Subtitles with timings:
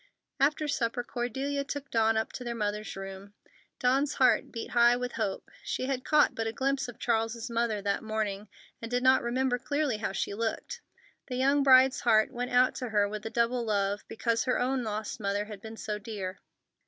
[0.39, 3.35] After supper Cordelia took Dawn up to their mother's room.
[3.77, 5.51] Dawn's heart beat high with hope.
[5.63, 8.47] She had caught but a glimpse of Charles's mother that morning,
[8.81, 10.81] and did not remember clearly how she looked.
[11.27, 14.81] The young bride's heart went out to her with a double love, because her own
[14.81, 16.39] lost mother had been so dear.